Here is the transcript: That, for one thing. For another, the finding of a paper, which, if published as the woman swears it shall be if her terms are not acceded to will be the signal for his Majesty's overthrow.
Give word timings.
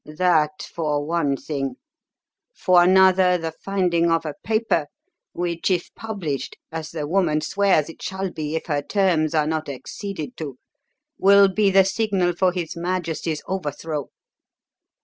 That, 0.17 0.63
for 0.63 1.05
one 1.05 1.37
thing. 1.37 1.75
For 2.55 2.81
another, 2.81 3.37
the 3.37 3.51
finding 3.51 4.09
of 4.09 4.25
a 4.25 4.33
paper, 4.43 4.87
which, 5.31 5.69
if 5.69 5.93
published 5.93 6.57
as 6.71 6.89
the 6.89 7.05
woman 7.05 7.39
swears 7.41 7.87
it 7.87 8.01
shall 8.01 8.31
be 8.31 8.55
if 8.55 8.65
her 8.65 8.81
terms 8.81 9.35
are 9.35 9.45
not 9.45 9.69
acceded 9.69 10.35
to 10.37 10.57
will 11.19 11.49
be 11.49 11.69
the 11.69 11.85
signal 11.85 12.33
for 12.35 12.51
his 12.51 12.75
Majesty's 12.75 13.43
overthrow. 13.47 14.09